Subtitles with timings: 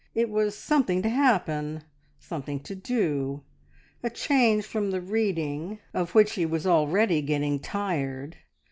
[0.15, 1.83] It was something to happen,
[2.19, 3.43] something to do,
[4.01, 8.37] a change from the reading, of which he was already getting tired.